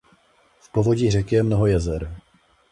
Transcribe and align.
V 0.59 0.71
povodí 0.71 1.11
řeky 1.11 1.35
je 1.35 1.43
mnoho 1.43 1.67
jezer. 1.67 2.15